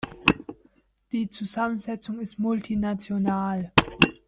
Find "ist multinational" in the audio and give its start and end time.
2.21-3.71